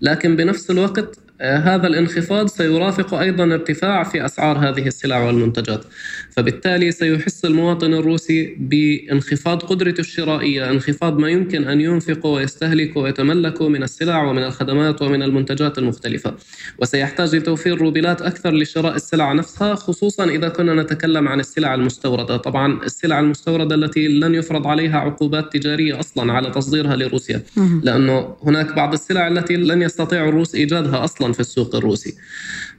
لكن 0.00 0.36
بنفس 0.36 0.70
الوقت 0.70 1.18
هذا 1.40 1.86
الانخفاض 1.86 2.46
سيرافق 2.46 3.14
أيضا 3.14 3.44
ارتفاع 3.44 4.02
في 4.04 4.24
أسعار 4.24 4.58
هذه 4.58 4.86
السلع 4.86 5.18
والمنتجات. 5.18 5.84
فبالتالي 6.30 6.92
سيحس 6.92 7.44
المواطن 7.44 7.94
الروسي 7.94 8.56
بانخفاض 8.58 9.62
قدرته 9.62 10.00
الشرائية 10.00 10.70
انخفاض 10.70 11.18
ما 11.18 11.28
يمكن 11.28 11.64
أن 11.64 11.80
ينفقه 11.80 12.28
ويستهلكه 12.28 13.00
ويتملكه 13.00 13.68
من 13.68 13.82
السلع 13.82 14.22
ومن 14.22 14.44
الخدمات 14.44 15.02
ومن 15.02 15.22
المنتجات 15.22 15.78
المختلفة. 15.78 16.34
وسيحتاج 16.78 17.36
لتوفير 17.36 17.78
روبلات 17.78 18.22
أكثر 18.22 18.54
لشراء 18.54 18.94
السلع 18.94 19.32
نفسها 19.32 19.74
خصوصا 19.74 20.24
إذا 20.24 20.48
كنا 20.48 20.82
نتكلم 20.82 21.28
عن 21.28 21.40
السلع 21.40 21.74
المستوردة. 21.74 22.36
طبعا 22.36 22.82
السلع 22.84 23.20
المستوردة 23.20 23.74
التي 23.74 24.08
لن 24.08 24.34
يفرض 24.34 24.66
عليها 24.66 24.98
عقوبات 24.98 25.52
تجارية 25.52 26.00
أصلا 26.00 26.32
على 26.32 26.50
تصديرها 26.50 26.96
لروسيا. 26.96 27.42
لأنه 27.82 28.36
هناك 28.42 28.74
بعض 28.74 28.92
السلع 28.92 29.28
التي 29.28 29.56
لن 29.56 29.82
يستطيع 29.82 30.28
الروس 30.28 30.54
إيجادها 30.54 31.04
أصلا. 31.04 31.24
في 31.34 31.40
السوق 31.40 31.74
الروسي. 31.74 32.14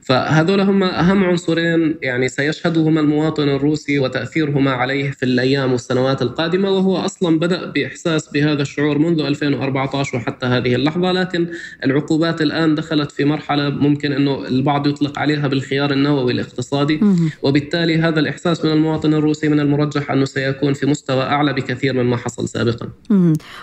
فهذول 0.06 0.60
هم 0.60 0.82
أهم 0.82 1.24
عنصرين 1.24 1.98
يعني 2.02 2.28
سيشهدهما 2.28 3.00
المواطن 3.00 3.48
الروسي 3.48 3.98
وتأثيرهما 3.98 4.70
عليه 4.70 5.10
في 5.10 5.22
الأيام 5.22 5.72
والسنوات 5.72 6.22
القادمة 6.22 6.70
وهو 6.70 6.96
أصلا 6.96 7.38
بدأ 7.38 7.70
بإحساس 7.70 8.28
بهذا 8.28 8.62
الشعور 8.62 8.98
منذ 8.98 9.20
2014 9.20 10.16
وحتى 10.16 10.46
هذه 10.46 10.74
اللحظة 10.74 11.12
لكن 11.12 11.48
العقوبات 11.84 12.42
الآن 12.42 12.74
دخلت 12.74 13.12
في 13.12 13.24
مرحلة 13.24 13.68
ممكن 13.68 14.12
إنه 14.12 14.46
البعض 14.46 14.86
يطلق 14.86 15.18
عليها 15.18 15.48
بالخيار 15.48 15.92
النووي 15.92 16.32
الاقتصادي. 16.32 17.00
وبالتالي 17.42 17.96
هذا 17.98 18.20
الإحساس 18.20 18.64
من 18.64 18.72
المواطن 18.72 19.14
الروسي 19.14 19.48
من 19.48 19.60
المرجح 19.60 20.10
أنه 20.10 20.24
سيكون 20.24 20.72
في 20.72 20.86
مستوى 20.86 21.22
أعلى 21.22 21.52
بكثير 21.52 21.92
مما 22.02 22.16
حصل 22.16 22.48
سابقا. 22.48 22.88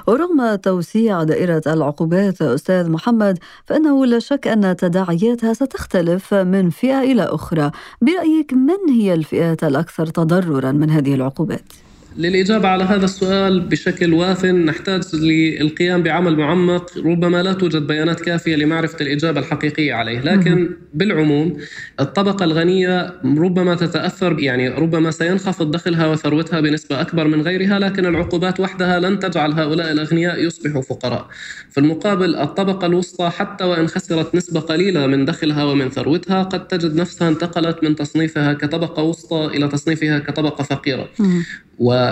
ورغم 0.07 0.55
توسيع 0.55 1.23
دائرة 1.23 1.61
العقوبات 1.67 2.41
أستاذ 2.41 2.89
محمد 2.89 3.39
فإنه 3.65 4.05
لا 4.05 4.19
شك 4.19 4.47
أن 4.47 4.75
تداعياتها 4.75 5.53
ستختلف 5.53 6.32
من 6.33 6.69
فئة 6.69 6.99
إلى 6.99 7.23
أخرى 7.23 7.71
برأيك 8.01 8.53
من 8.53 8.89
هي 8.89 9.13
الفئات 9.13 9.63
الأكثر 9.63 10.05
تضررا 10.05 10.71
من 10.71 10.89
هذه 10.89 11.13
العقوبات؟ 11.13 11.63
للإجابة 12.17 12.67
على 12.67 12.83
هذا 12.83 13.05
السؤال 13.05 13.59
بشكل 13.59 14.13
واف 14.13 14.45
نحتاج 14.45 15.15
للقيام 15.15 16.03
بعمل 16.03 16.37
معمق 16.37 16.97
ربما 16.97 17.43
لا 17.43 17.53
توجد 17.53 17.87
بيانات 17.87 18.19
كافية 18.19 18.55
لمعرفة 18.55 18.97
الإجابة 19.01 19.39
الحقيقية 19.39 19.93
عليه. 19.93 20.19
لكن 20.21 20.69
بالعموم 20.93 21.57
الطبقة 21.99 22.43
الغنية 22.43 23.13
ربما 23.25 23.75
تتأثر 23.75 24.39
يعني 24.39 24.69
ربما 24.69 25.11
سينخفض 25.11 25.71
دخلها 25.71 26.07
وثروتها 26.07 26.59
بنسبة 26.59 27.01
أكبر 27.01 27.27
من 27.27 27.41
غيرها 27.41 27.79
لكن 27.79 28.05
العقوبات 28.05 28.59
وحدها 28.59 28.99
لن 28.99 29.19
تجعل 29.19 29.51
هؤلاء 29.51 29.91
الأغنياء 29.91 30.43
يصبحوا 30.43 30.81
فقراء. 30.81 31.27
في 31.69 31.79
المقابل 31.79 32.35
الطبقة 32.35 32.85
الوسطى 32.85 33.29
حتى 33.29 33.63
وإن 33.63 33.87
خسرت 33.87 34.35
نسبة 34.35 34.59
قليلة 34.59 35.07
من 35.07 35.25
دخلها 35.25 35.63
ومن 35.63 35.89
ثروتها 35.89 36.43
قد 36.43 36.67
تجد 36.67 36.95
نفسها 36.95 37.29
انتقلت 37.29 37.83
من 37.83 37.95
تصنيفها 37.95 38.53
كطبقة 38.53 39.03
وسطى 39.03 39.45
إلى 39.45 39.67
تصنيفها 39.67 40.19
كطبقة 40.19 40.63
فقيرة. 40.63 41.09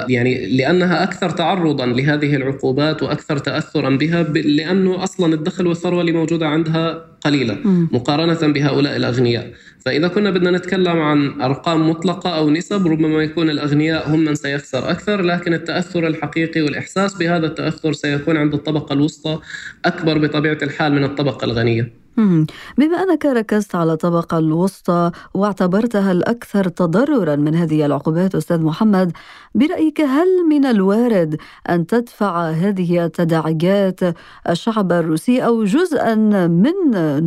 ويعني 0.07 0.57
لأنها 0.57 1.03
أكثر 1.03 1.29
تعرضا 1.29 1.85
لهذه 1.85 2.35
العقوبات 2.35 3.03
وأكثر 3.03 3.37
تاثرا 3.37 3.89
بها 3.89 4.23
لأنه 4.23 5.03
أصلا 5.03 5.33
الدخل 5.33 5.67
والثروة 5.67 6.01
اللي 6.01 6.11
موجودة 6.11 6.47
عندها 6.47 7.05
قليلة 7.21 7.57
مقارنة 7.91 8.53
بهؤلاء 8.53 8.95
الأغنياء. 8.95 9.51
فإذا 9.85 10.07
كنا 10.07 10.31
بدنا 10.31 10.51
نتكلم 10.51 10.99
عن 10.99 11.41
أرقام 11.41 11.89
مطلقة 11.89 12.37
أو 12.37 12.49
نسب 12.49 12.87
ربما 12.87 13.23
يكون 13.23 13.49
الأغنياء 13.49 14.09
هم 14.09 14.19
من 14.19 14.35
سيخسر 14.35 14.91
أكثر 14.91 15.21
لكن 15.21 15.53
التأثر 15.53 16.07
الحقيقي 16.07 16.61
والإحساس 16.61 17.13
بهذا 17.13 17.45
التأثر 17.45 17.93
سيكون 17.93 18.37
عند 18.37 18.53
الطبقة 18.53 18.93
الوسطى 18.93 19.39
أكبر 19.85 20.17
بطبيعة 20.17 20.57
الحال 20.61 20.93
من 20.93 21.03
الطبقة 21.03 21.45
الغنية. 21.45 22.01
بما 22.77 22.97
أنك 23.03 23.25
ركزت 23.25 23.75
على 23.75 23.93
الطبقة 23.93 24.37
الوسطى 24.37 25.11
واعتبرتها 25.33 26.11
الأكثر 26.11 26.67
تضررا 26.67 27.35
من 27.35 27.55
هذه 27.55 27.85
العقوبات 27.85 28.35
أستاذ 28.35 28.61
محمد 28.61 29.11
برأيك 29.55 30.01
هل 30.01 30.27
من 30.49 30.65
الوارد 30.65 31.37
أن 31.69 31.87
تدفع 31.87 32.49
هذه 32.49 33.05
التداعيات 33.05 33.99
الشعب 34.49 34.91
الروسي 34.91 35.45
أو 35.45 35.63
جزءا 35.63 36.15
من 36.47 36.73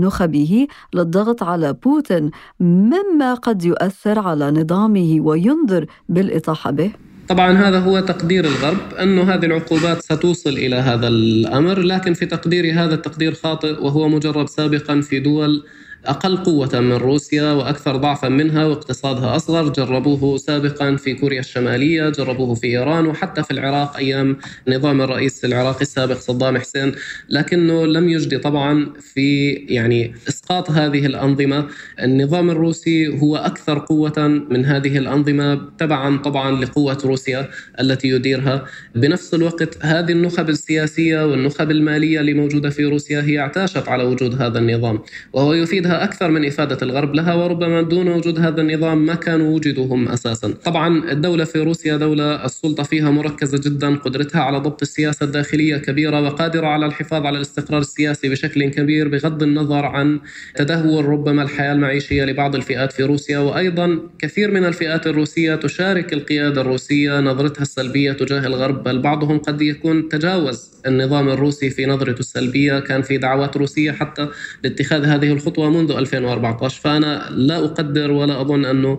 نخبه 0.01 0.67
للضغط 0.95 1.43
على 1.43 1.73
بوتين 1.73 2.31
مما 2.61 3.35
قد 3.35 3.65
يؤثر 3.65 4.19
على 4.19 4.51
نظامه 4.51 5.21
وينذر 5.21 5.87
بالإطاحة 6.09 6.71
به؟ 6.71 6.91
طبعا 7.29 7.53
هذا 7.53 7.79
هو 7.79 8.01
تقدير 8.01 8.45
الغرب 8.45 8.95
أنه 9.03 9.23
هذه 9.23 9.47
العقوبات 9.47 10.03
ستوصل 10.03 10.51
إلى 10.51 10.77
هذا 10.77 11.09
الأمر 11.09 11.79
لكن 11.79 12.15
في 12.15 12.27
تقديري 12.27 12.73
هذا 12.73 12.95
التقدير 12.95 13.35
خاطئ 13.35 13.83
وهو 13.85 14.09
مجرد 14.09 14.49
سابقا 14.49 15.01
في 15.01 15.21
دول 15.21 15.65
أقل 16.07 16.37
قوة 16.37 16.81
من 16.81 16.93
روسيا 16.93 17.53
وأكثر 17.53 17.97
ضعفا 17.97 18.29
منها 18.29 18.67
واقتصادها 18.67 19.37
أصغر. 19.37 19.69
جربوه 19.69 20.37
سابقا 20.37 20.97
في 20.97 21.15
كوريا 21.15 21.41
الشمالية 21.41 22.09
جربوه 22.09 22.55
في 22.55 22.67
إيران 22.67 23.07
وحتى 23.07 23.43
في 23.43 23.51
العراق 23.51 23.97
أيام 23.97 24.37
نظام 24.69 25.03
الرئيس 25.03 25.45
العراقي 25.45 25.83
السابق 25.83 26.19
صدام 26.19 26.59
حسين 26.59 26.93
لكنه 27.29 27.87
لم 27.87 28.09
يجدي 28.09 28.39
طبعا 28.39 28.93
في 29.15 29.51
يعني 29.53 30.15
إسقاط 30.29 30.71
هذه 30.71 31.07
الأنظمة. 31.07 31.67
النظام 32.03 32.51
الروسي 32.51 33.09
هو 33.21 33.37
أكثر 33.37 33.79
قوة 33.79 34.29
من 34.51 34.65
هذه 34.65 34.99
الأنظمة 34.99 35.55
تبعا 35.79 36.17
طبعا 36.17 36.65
لقوة 36.65 36.99
روسيا 37.05 37.49
التي 37.81 38.09
يديرها. 38.09 38.65
بنفس 38.95 39.35
الوقت 39.35 39.85
هذه 39.85 40.13
النخب 40.13 40.49
السياسية 40.49 41.27
والنخب 41.27 41.71
المالية 41.71 42.21
اللي 42.21 42.35
موجودة 42.35 42.71
في 42.71 42.85
روسيا 42.85 43.23
هي 43.23 43.39
اعتاشت 43.41 43.89
على 43.89 44.05
وجود 44.05 44.43
هذا 44.43 44.59
النظام 44.59 44.99
وهو 45.33 45.55
أكثر 45.95 46.31
من 46.31 46.47
إفادة 46.47 46.79
الغرب 46.83 47.15
لها 47.15 47.35
وربما 47.35 47.83
دون 47.83 48.09
وجود 48.09 48.39
هذا 48.39 48.61
النظام 48.61 49.07
ما 49.07 49.15
كانوا 49.15 49.55
وجدوا 49.55 49.87
هم 49.87 50.09
أساسا. 50.09 50.55
طبعا 50.65 51.13
الدولة 51.13 51.45
في 51.45 51.61
روسيا 51.61 51.97
دولة 51.97 52.45
السلطة 52.45 52.83
فيها 52.83 53.11
مركزة 53.11 53.61
جدا 53.71 53.97
قدرتها 53.97 54.41
على 54.41 54.59
ضبط 54.59 54.83
السياسة 54.83 55.25
الداخلية 55.25 55.77
كبيرة 55.77 56.21
وقادرة 56.21 56.67
على 56.67 56.87
الحفاظ 56.87 57.27
على 57.27 57.37
الاستقرار 57.37 57.81
السياسي 57.81 58.29
بشكل 58.29 58.71
كبير 58.71 59.09
بغض 59.09 59.43
النظر 59.43 59.85
عن 59.85 60.21
تدهور 60.55 61.05
ربما 61.05 61.43
الحياة 61.43 61.73
المعيشية 61.73 62.25
لبعض 62.25 62.55
الفئات 62.55 62.93
في 62.93 63.03
روسيا. 63.03 63.39
وأيضا 63.39 63.99
كثير 64.19 64.51
من 64.51 64.65
الفئات 64.65 65.07
الروسية 65.07 65.55
تشارك 65.55 66.13
القيادة 66.13 66.61
الروسية 66.61 67.21
نظرتها 67.21 67.63
السلبية 67.63 68.13
تجاه 68.13 68.47
الغرب 68.47 68.83
بل 68.85 69.03
بعضهم 69.03 69.39
قد 69.39 69.63
يكون 69.63 70.09
تجاوز 70.09 70.75
النظام 70.87 71.29
الروسي 71.29 71.71
في 71.71 71.87
نظرته 71.87 72.21
السلبية. 72.21 72.81
كان 72.81 73.03
في 73.03 73.19
دعوات 73.19 73.57
روسية 73.57 73.93
حتى 73.93 74.29
لاتخاذ 74.65 75.05
هذه 75.05 75.33
الخطوة 75.33 75.71
منذ 75.71 75.84
منذ 75.85 75.97
2014 75.97 76.81
فأنا 76.81 77.29
لا 77.31 77.65
أقدر 77.65 78.11
ولا 78.11 78.41
أظن 78.41 78.65
أنه 78.65 78.99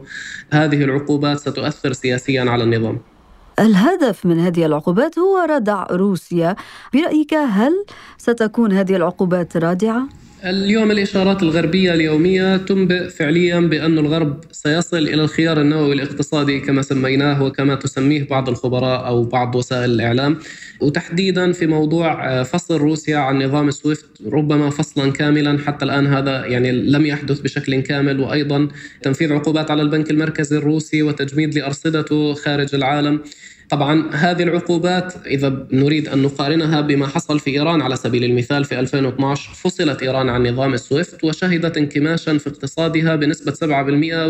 هذه 0.54 0.84
العقوبات 0.84 1.40
ستؤثر 1.40 1.94
سياسيا 1.94 2.50
على 2.50 2.64
النظام 2.64 3.00
الهدف 3.60 4.26
من 4.26 4.40
هذه 4.40 4.66
العقوبات 4.66 5.20
هو 5.20 5.48
ردع 5.50 5.86
روسيا 5.92 6.56
برأيك 6.94 7.34
هل 7.34 7.86
ستكون 8.18 8.72
هذه 8.72 8.96
العقوبات 8.96 9.58
رادعة؟ 9.58 10.08
اليوم 10.46 10.92
الإشارات 10.92 11.44
الغربية 11.44 11.94
اليومية 11.94 12.58
تنبئ 12.58 13.10
فعليا 13.10 13.60
بأن 13.60 13.98
الغرب 13.98 14.44
سيصل 14.52 14.98
إلى 14.98 15.22
الخيار 15.22 15.62
النووي 15.62 15.94
الاقتصادي 15.94 16.60
كما 16.60 16.82
سميناه 16.82 17.44
وكما 17.44 17.76
تسميه 17.76 18.28
بعض 18.28 18.50
الخبراء 18.50 19.08
أو 19.08 19.24
بعض 19.24 19.56
وسائل 19.56 19.92
الإعلام. 19.92 20.38
وتحديدا 20.82 21.52
في 21.52 21.68
موضوع 21.68 22.30
آه، 22.30 22.44
فصل 22.44 22.78
روسيا 22.78 23.18
عن 23.18 23.44
نظام 23.44 23.72
سويفت 23.72 24.06
ربما 24.32 24.70
فصلا 24.70 25.12
كاملا. 25.12 25.58
حتى 25.66 25.86
الآن 25.86 26.08
هذا 26.08 26.46
يعني 26.46 26.72
لم 26.72 27.06
يحدث 27.06 27.40
بشكل 27.40 27.82
كامل. 27.82 28.20
وأيضا 28.20 28.68
تنفيذ 29.02 29.34
عقوبات 29.34 29.72
على 29.72 29.82
البنك 29.82 30.12
المركزي 30.12 30.58
الروسي 30.58 31.04
وتجميد 31.04 31.58
لأرصدته 31.58 32.34
خارج 32.34 32.76
العالم. 32.76 33.22
طبعا 33.70 34.10
هذه 34.12 34.44
العقوبات 34.44 35.14
إذا 35.28 35.68
نريد 35.72 36.08
أن 36.08 36.22
نقارنها 36.22 36.82
بما 36.82 37.08
حصل 37.08 37.40
في 37.40 37.52
إيران 37.52 37.82
على 37.82 37.96
سبيل 37.96 38.24
المثال 38.24 38.66
في 38.66 38.80
2012 38.80 39.50
فصلت 39.54 40.04
إيران 40.04 40.30
عن 40.30 40.48
نظام 40.48 40.74
السويفت 40.74 41.24
وشهدت 41.24 41.78
انكماشا 41.78 42.38
في 42.38 42.50
اقتصادها 42.50 43.16
بنسبة 43.16 43.52
7% 43.52 43.64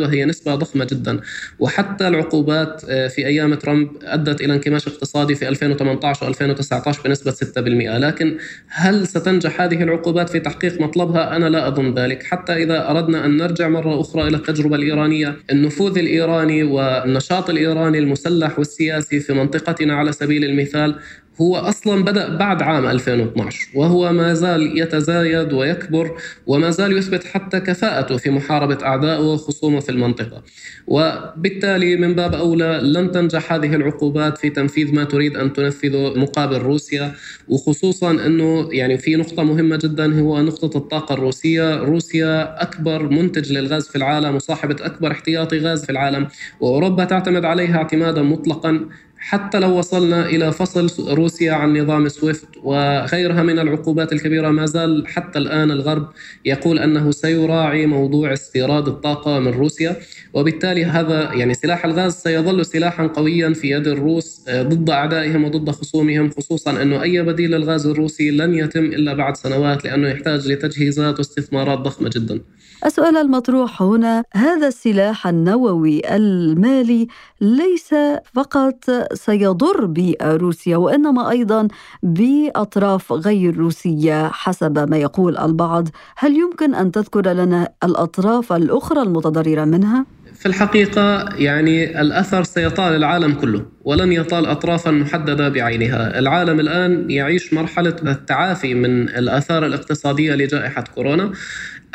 وهي 0.02 0.26
نسبة 0.26 0.56
ضخمة 0.56 0.86
جدا. 0.86 1.20
وحتى 1.60 2.08
العقوبات 2.08 2.82
آه، 2.90 3.08
في 3.08 3.28
أيام 3.28 3.54
ترامب 3.54 3.90
أدت 4.04 4.42
إلى 4.42 4.54
انكماش 4.54 4.88
اقتصادي 4.88 5.36
في 5.36 5.48
2018 5.50 6.34
و2019 6.34 7.04
بنسبة 7.04 7.32
6% 7.32 7.98
لكن 7.98 8.38
هل 8.68 9.08
ستنجح 9.08 9.62
هذه 9.62 9.84
العقوبات 9.84 10.30
في 10.30 10.40
تحقيق 10.40 10.82
مطلبها؟ 10.82 11.36
أنا 11.36 11.50
لا 11.50 11.68
أظن 11.68 11.94
ذلك. 11.94 12.24
حتى 12.24 12.54
إذا 12.54 12.90
أردنا 12.90 13.26
أن 13.26 13.38
نرجع 13.38 13.68
مرة 13.68 14.02
أخرى 14.02 14.28
إلى 14.28 14.38
التجربة 14.38 14.76
الإيرانية 14.76 15.36
النفوذ 15.52 15.98
الإيراني 15.98 16.64
والنشاط 16.64 17.50
الإيراني 17.50 18.00
المسلح 18.00 18.60
والسياسي 18.60 19.25
في 19.26 19.34
منطقتنا 19.34 19.96
على 19.96 20.12
سبيل 20.12 20.44
المثال 20.44 21.00
هو 21.42 21.56
أصلا 21.56 22.04
بدأ 22.04 22.38
بعد 22.38 22.62
عام 22.62 22.86
2012 22.86 23.68
وهو 23.76 24.14
ما 24.14 24.34
زال 24.34 24.80
يتزايد 24.80 25.54
ويكبر 25.54 26.12
وما 26.48 26.70
زال 26.70 26.98
يثبت 26.98 27.24
حتى 27.24 27.60
كفاءته 27.60 28.18
في 28.18 28.30
محاربة 28.30 28.78
أعدائه 28.86 29.20
وخصومه 29.20 29.80
في 29.80 29.90
المنطقة. 29.90 30.44
وبالتالي 30.88 31.96
من 31.96 32.16
باب 32.16 32.36
أولى 32.36 32.80
لن 32.84 33.12
تنجح 33.12 33.54
هذه 33.54 33.76
العقوبات 33.76 34.38
في 34.38 34.50
تنفيذ 34.50 34.96
ما 34.96 35.04
تريد 35.04 35.38
أن 35.38 35.54
تنفذه 35.54 36.14
مقابل 36.16 36.58
روسيا 36.58 37.12
وخصوصا 37.48 38.12
أنه 38.12 38.70
يعني 38.72 38.98
في 38.98 39.16
نقطة 39.16 39.44
مهمة 39.44 39.80
جدا 39.84 40.20
هو 40.20 40.42
نقطة 40.42 40.78
الطاقة 40.78 41.14
الروسية. 41.14 41.76
روسيا 41.76 42.62
أكبر 42.62 43.10
منتج 43.10 43.52
للغاز 43.54 43.88
في 43.88 43.96
العالم 43.96 44.36
وصاحبة 44.36 44.76
أكبر 44.82 45.12
احتياطي 45.12 45.60
غاز 45.60 45.86
في 45.86 45.92
العالم 45.92 46.28
وأوروبا 46.60 47.06
تعتمد 47.06 47.46
عليها 47.46 47.78
اعتمادا 47.78 48.22
مطلقا. 48.22 48.86
حتى 49.18 49.60
لو 49.60 49.78
وصلنا 49.78 50.26
إلى 50.26 50.52
فصل 50.52 50.90
روسيا 51.26 51.54
عن 51.54 51.78
نظام 51.78 52.08
سويفت 52.08 52.48
وغيرها 52.64 53.44
من 53.44 53.60
العقوبات 53.60 54.14
الكبيرة 54.14 54.50
ما 54.50 54.66
زال 54.66 55.08
حتى 55.08 55.40
الآن 55.40 55.72
الغرب 55.72 56.08
يقول 56.46 56.80
أنه 56.80 57.12
سيراعي 57.12 57.86
موضوع 57.86 58.34
استيراد 58.34 58.88
الطاقة 58.88 59.40
من 59.40 59.52
روسيا 59.52 59.96
وبالتالي 60.34 60.86
هذا 60.86 61.34
يعني 61.34 61.54
سلاح 61.54 61.86
الغاز 61.86 62.14
سيظل 62.14 62.66
سلاحا 62.66 63.08
قويا 63.08 63.54
في 63.54 63.70
يد 63.70 63.88
الروس 63.88 64.46
آه، 64.48 64.64
ضد 64.64 64.90
أعدائهم 64.90 65.44
وضد 65.44 65.70
خصومهم 65.70 66.30
خصوصا 66.30 66.82
انه 66.82 67.02
أي 67.02 67.22
بديل 67.22 67.52
للغاز 67.52 67.86
الروسي 67.88 68.32
لن 68.32 68.54
يتم 68.54 68.86
إلا 68.86 69.14
بعد 69.14 69.38
سنوات 69.38 69.86
لأنه 69.86 70.10
يحتاج 70.10 70.48
لتجهيزات 70.52 71.18
واستثمارات 71.20 71.80
ضخمة 71.80 72.10
جدا. 72.16 72.42
السؤال 72.86 73.18
المطروح 73.18 73.82
هنا 73.82 74.24
هذا 74.34 74.68
السلاح 74.68 75.28
النووي 75.28 76.16
المالي 76.16 77.08
ليس 77.42 77.96
فقط 78.34 78.92
سيضر 79.14 79.86
بروسيا 79.86 80.78
وانما 81.16 81.30
أيضا 81.30 81.68
بأطراف 82.04 83.12
غير 83.12 83.58
روسية 83.58 84.28
حسب 84.28 84.90
ما 84.90 84.98
يقول 84.98 85.38
البعض، 85.38 85.88
هل 86.18 86.36
يمكن 86.36 86.76
أن 86.76 86.92
تذكر 86.92 87.32
لنا 87.32 87.70
الأطراف 87.84 88.54
الأخرى 88.54 89.02
المتضررة 89.02 89.66
منها؟ 89.66 90.06
في 90.40 90.46
الحقيقة 90.46 91.30
يعني 91.38 92.02
الأثر 92.02 92.44
سيطال 92.44 92.96
العالم 92.96 93.34
كله 93.34 93.66
ولن 93.84 94.12
يطال 94.12 94.46
أطرافا 94.46 94.92
محددة 94.92 95.50
بعينها. 95.50 96.20
العالم 96.20 96.60
الآن 96.60 97.12
يعيش 97.12 97.54
مرحلة 97.54 97.96
التعافي 98.08 98.74
من 98.74 99.10
الآثار 99.10 99.66
الاقتصادية 99.66 100.36
لجائحة 100.36 100.84
كورونا. 100.96 101.32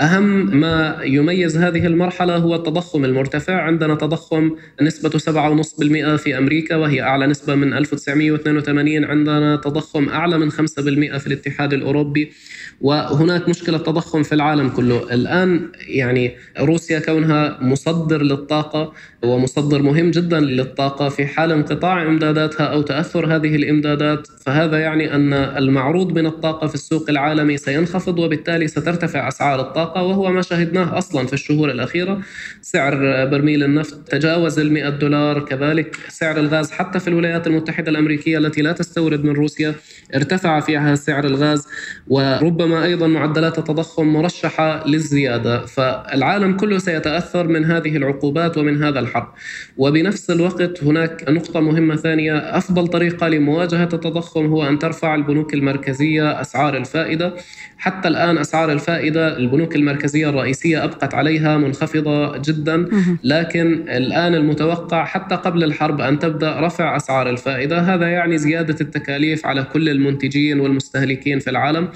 أهم 0.01 0.57
ما 0.61 0.97
يميز 1.05 1.57
هذه 1.57 1.87
المرحلة 1.87 2.37
هو 2.37 2.55
التضخم 2.55 3.05
المرتفع. 3.05 3.61
عندنا 3.63 3.95
تضخم 3.95 4.51
نسبة 4.83 5.19
7.5% 5.19 6.17
في 6.17 6.39
أمريكا 6.39 6.77
وهي 6.77 7.03
أعلى 7.03 7.27
نسبة 7.27 7.55
من 7.55 7.73
1982 7.73 9.05
عندنا 9.05 9.57
تضخم 9.57 10.09
أعلى 10.09 10.39
من 10.39 10.51
5% 10.51 11.19
في 11.19 11.27
الاتحاد 11.27 11.73
الأوروبي. 11.73 12.33
وهناك 12.81 13.49
مشكلة 13.49 13.79
تضخم 13.79 14.23
في 14.23 14.35
العالم 14.35 14.69
كله. 14.69 15.15
الآن 15.15 15.69
يعني 15.89 16.37
روسيا 16.61 16.99
كونها 16.99 17.59
مصدر 17.63 18.23
للطاقة. 18.31 18.93
ومصدر 19.23 19.83
مهم 19.83 20.11
جدا 20.11 20.41
للطاقة 20.41 21.09
في 21.09 21.27
حال 21.27 21.53
انقطاع 21.53 22.03
إمداداتها 22.03 22.67
أو 22.67 22.83
تأثر 22.83 23.37
هذه 23.37 23.57
الإمدادات. 23.57 24.27
فهذا 24.47 24.79
يعني 24.79 25.15
أن 25.15 25.33
المعروض 25.33 26.13
من 26.19 26.27
الطاقة 26.27 26.67
في 26.67 26.75
السوق 26.75 27.11
العالمي 27.11 27.57
سينخفض 27.57 28.19
وبالتالي 28.19 28.69
سترتفع 28.69 29.29
أسعار 29.29 29.61
الطاقة 29.61 30.03
وهو 30.03 30.33
ما 30.33 30.43
شهدناه 30.43 30.99
أصلا 30.99 31.27
في 31.27 31.33
الشهور 31.33 31.71
الأخيرة. 31.71 32.21
سعر 32.63 32.95
برميل 33.27 33.63
النفط 33.65 34.09
تجاوز 34.09 34.59
ال 34.59 34.73
100 34.73 34.89
دولار. 34.89 35.41
كذلك 35.41 35.97
سعر 36.09 36.39
الغاز 36.39 36.71
حتى 36.71 37.01
في 37.01 37.09
الولايات 37.09 37.47
المتحدة 37.47 37.91
الأمريكية 37.91 38.39
التي 38.39 38.63
لا 38.63 38.73
تستورد 38.73 39.25
من 39.25 39.33
روسيا 39.33 39.75
ارتفع 40.15 40.61
فيها 40.61 40.95
سعر 40.95 41.25
الغاز. 41.25 41.67
وربما 42.09 42.85
أيضا 42.85 43.07
معدلات 43.07 43.59
التضخم 43.59 44.07
مرشحة 44.07 44.89
للزيادة. 44.89 45.67
فالعالم 45.67 46.57
كله 46.57 46.79
سيتأثر 46.79 47.49
من 47.49 47.65
هذه 47.65 47.97
العقوبات 47.97 48.20
ومن 48.25 48.83
هذا 48.83 49.01
الحرب. 49.01 49.29
وبنفس 49.77 50.31
الوقت 50.31 50.85
هناك 50.85 51.25
نقطة 51.29 51.61
مهمة 51.61 51.97
ثانية. 51.97 52.37
أفضل 52.37 52.87
طريقة 52.87 53.29
لمواجهة 53.29 53.89
التضخم 53.93 54.47
هو 54.47 54.69
أن 54.69 54.79
ترفع 54.79 55.15
البنوك 55.15 55.55
المركزية 55.55 56.41
أسعار 56.41 56.77
الفائدة. 56.77 57.35
حتى 57.79 58.09
الآن 58.09 58.39
أسعار 58.39 58.73
الفائدة 58.73 59.37
البنوك 59.37 59.77
المركزية 59.77 60.29
الرئيسية 60.29 60.85
أبقت 60.85 61.15
عليها 61.15 61.57
منخفضة 61.57 62.37
جدا. 62.37 62.89
لكن 63.25 63.85
الآن 63.89 64.35
المتوقع 64.35 65.05
حتى 65.05 65.35
قبل 65.35 65.65
الحرب 65.65 66.01
أن 66.01 66.19
تبدأ 66.19 66.61
رفع 66.61 66.97
أسعار 66.97 67.31
الفائدة. 67.31 67.81
هذا 67.81 68.09
يعني 68.09 68.39
زيادة 68.39 68.77
التكاليف 68.81 69.47
على 69.47 69.63
كل 69.63 69.89
المنتجين 69.89 70.61
والمستهلكين 70.61 71.39
في 71.39 71.51
العالم. 71.51 71.89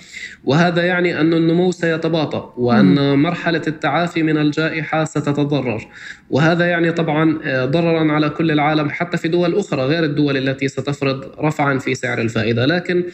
وهذا 0.44 0.82
يعني 0.82 1.20
أن 1.20 1.34
النمو 1.34 1.72
سيتباطأ 1.72 2.54
وأن 2.56 3.18
مرحلة 3.18 3.62
التعافي 3.66 4.22
من 4.22 4.38
الجائحة 4.38 5.04
ستتضرر. 5.04 5.88
وهذا 6.31 6.66
يعني 6.66 6.92
طبعا 6.92 7.38
آه، 7.44 7.64
ضررا 7.64 8.12
على 8.12 8.31
كل 8.31 8.50
العالم 8.50 8.90
حتى 8.90 9.16
في 9.16 9.29
دول 9.29 9.55
أخرى 9.55 9.83
غير 9.83 10.05
الدول 10.05 10.37
التي 10.37 10.68
ستفرض 10.68 11.24
رفعا 11.40 11.79
في 11.79 11.94
سعر 11.94 12.20
الفائدة. 12.20 12.66
لكن 12.66 13.05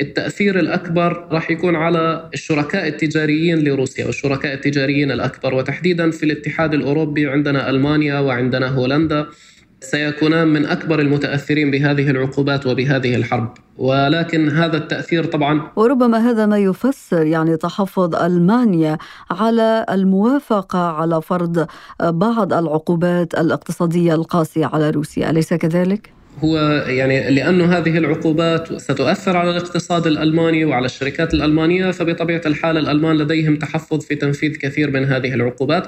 التأثير 0.00 0.58
الأكبر 0.58 1.28
راح 1.32 1.50
يكون 1.50 1.76
على 1.76 2.30
الشركاء 2.34 2.88
التجاريين 2.88 3.58
لروسيا 3.64 4.06
والشركاء 4.06 4.54
التجاريين 4.54 5.10
الأكبر. 5.10 5.54
وتحديدا 5.54 6.10
في 6.10 6.22
الاتحاد 6.22 6.74
الأوروبي 6.74 7.26
عندنا 7.26 7.70
ألمانيا 7.70 8.18
وعندنا 8.18 8.66
هولندا. 8.66 9.26
سيكونان 9.82 10.48
من 10.48 10.66
أكبر 10.66 11.00
المتأثرين 11.00 11.70
بهذه 11.70 12.10
العقوبات 12.10 12.66
وبهذه 12.66 13.14
الحرب. 13.14 13.54
ولكن 13.78 14.48
هذا 14.48 14.76
التأثير 14.76 15.24
طبعا 15.24 15.62
وربما 15.76 16.30
هذا 16.30 16.46
ما 16.46 16.58
يفسر 16.58 17.26
يعني 17.26 17.56
تحفظ 17.56 18.14
ألمانيا 18.14 18.98
على 19.30 19.86
الموافقة 19.90 20.78
على 20.78 21.22
فرض 21.22 21.66
بعض 22.00 22.52
العقوبات 22.52 23.34
الاقتصادية 23.34 24.14
القاسية 24.14 24.66
على 24.66 24.90
روسيا. 24.90 25.30
أليس 25.30 25.54
كذلك؟ 25.54 26.10
هو 26.44 26.58
يعني 26.86 27.30
لأنه 27.30 27.64
هذه 27.64 27.98
العقوبات 27.98 28.80
ستؤثر 28.80 29.36
على 29.36 29.50
الاقتصاد 29.50 30.06
الألماني 30.06 30.64
وعلى 30.64 30.86
الشركات 30.86 31.34
الألمانية 31.34 31.90
فبطبيعة 31.90 32.42
الحال 32.46 32.78
الألمان 32.78 33.16
لديهم 33.16 33.56
تحفظ 33.56 34.00
في 34.00 34.14
تنفيذ 34.14 34.56
كثير 34.56 34.90
من 34.90 35.04
هذه 35.04 35.34
العقوبات. 35.34 35.86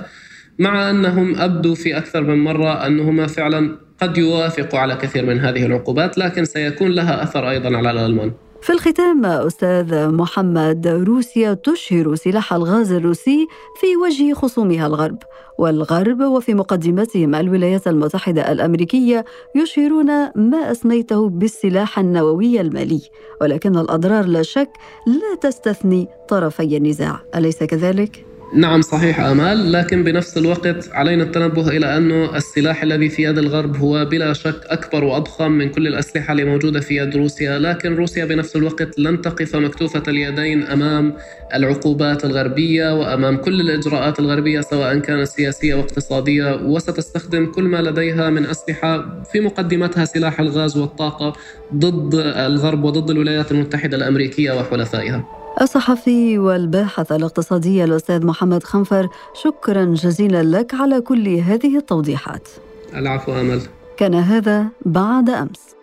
مع 0.58 0.90
أنهم 0.90 1.36
أبدوا 1.36 1.74
في 1.74 1.96
أكثر 1.98 2.20
من 2.20 2.44
مرة 2.44 2.86
أنهما 2.86 3.26
فعلا 3.26 3.76
قد 4.02 4.18
يوافقوا 4.18 4.78
على 4.78 4.96
كثير 4.96 5.26
من 5.26 5.40
هذه 5.40 5.66
العقوبات 5.66 6.18
لكن 6.18 6.44
سيكون 6.44 6.90
لها 6.90 7.22
أثر 7.22 7.50
أيضا 7.50 7.76
على 7.76 7.90
الألمان. 7.90 8.32
في 8.62 8.72
الختام 8.72 9.26
أستاذ 9.26 10.08
محمد 10.08 10.86
روسيا 10.86 11.54
تشهر 11.54 12.14
سلاح 12.14 12.52
الغاز 12.52 12.92
الروسي 12.92 13.46
في 13.80 13.96
وجه 13.96 14.34
خصومها 14.34 14.86
الغرب. 14.86 15.18
والغرب 15.58 16.20
وفي 16.20 16.54
مقدمتهم 16.54 17.34
الولايات 17.34 17.88
المتحدة 17.88 18.52
الأمريكية 18.52 19.24
يشهرون 19.56 20.06
ما 20.36 20.70
أسميته 20.70 21.28
بالسلاح 21.28 21.98
النووي 21.98 22.60
المالي. 22.60 23.00
ولكن 23.40 23.78
الأضرار 23.78 24.24
لا 24.24 24.42
شك 24.42 24.70
لا 25.06 25.34
تستثني 25.40 26.08
طرفي 26.28 26.76
النزاع. 26.76 27.20
أليس 27.36 27.62
كذلك؟ 27.64 28.31
نعم 28.54 28.82
صحيح 28.82 29.20
آمال 29.20 29.72
لكن 29.72 30.04
بنفس 30.04 30.36
الوقت 30.38 30.92
علينا 30.92 31.22
التنبه 31.22 31.68
إلى 31.68 31.96
أنه 31.96 32.36
السلاح 32.36 32.82
الذي 32.82 33.08
في 33.08 33.22
يد 33.22 33.38
الغرب 33.38 33.76
هو 33.76 34.04
بلا 34.04 34.32
شك 34.32 34.60
أكبر 34.66 35.04
وأضخم 35.04 35.52
من 35.52 35.68
كل 35.68 35.86
الأسلحة 35.86 36.32
اللي 36.32 36.44
موجودة 36.44 36.80
في 36.80 36.96
يد 36.96 37.16
روسيا 37.16 37.58
لكن 37.58 37.94
روسيا 37.94 38.24
بنفس 38.24 38.56
الوقت 38.56 38.98
لن 38.98 39.20
تقف 39.20 39.56
مكتوفة 39.56 40.02
اليدين 40.08 40.62
أمام 40.62 41.14
العقوبات 41.54 42.24
الغربية 42.24 42.94
وأمام 43.00 43.36
كل 43.36 43.60
الإجراءات 43.60 44.18
الغربية 44.20 44.60
سواء 44.60 44.98
كانت 44.98 45.28
سياسية 45.28 45.74
واقتصادية. 45.74 46.54
وستستخدم 46.54 47.46
كل 47.46 47.62
ما 47.64 47.82
لديها 47.82 48.30
من 48.30 48.46
أسلحة 48.46 49.22
في 49.32 49.40
مقدمتها 49.40 50.04
سلاح 50.04 50.40
الغاز 50.40 50.76
والطاقة 50.76 51.32
ضد 51.74 52.14
الغرب 52.14 52.84
وضد 52.84 53.10
الولايات 53.10 53.52
المتحدة 53.52 53.96
الأمريكية 53.96 54.52
وحلفائها. 54.52 55.41
الصحفي 55.62 56.38
والباحث 56.38 57.12
الاقتصادي 57.12 57.84
الأستاذ 57.84 58.26
محمد 58.26 58.62
خنفر 58.62 59.08
شكرا 59.34 59.84
جزيلا 59.84 60.42
لك 60.42 60.74
على 60.74 61.00
كل 61.00 61.28
هذه 61.28 61.76
التوضيحات. 61.76 62.48
العفو 62.94 63.32
أمل. 63.32 63.60
كان 63.96 64.14
هذا 64.14 64.66
بعد 64.86 65.30
أمس. 65.30 65.76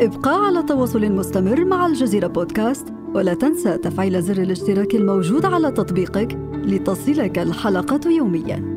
ابقى 0.00 0.46
على 0.46 0.62
تواصل 0.62 1.12
مستمر 1.12 1.64
مع 1.64 1.86
الجزيرة 1.86 2.26
بودكاست. 2.26 3.03
ولا 3.14 3.34
تنسى 3.34 3.78
تفعيل 3.78 4.22
زر 4.22 4.42
الاشتراك 4.42 4.94
الموجود 4.94 5.44
على 5.44 5.70
تطبيقك 5.70 6.38
لتصلك 6.52 7.38
الحلقة 7.38 8.10
يومياً. 8.10 8.73